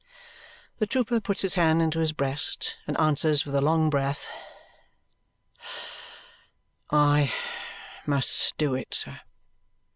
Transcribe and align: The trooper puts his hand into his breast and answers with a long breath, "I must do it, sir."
The 0.79 0.87
trooper 0.87 1.21
puts 1.21 1.43
his 1.43 1.53
hand 1.53 1.79
into 1.79 1.99
his 1.99 2.11
breast 2.11 2.75
and 2.87 2.99
answers 2.99 3.45
with 3.45 3.53
a 3.53 3.61
long 3.61 3.91
breath, 3.91 4.27
"I 6.89 7.31
must 8.07 8.57
do 8.57 8.73
it, 8.73 8.95
sir." 8.95 9.21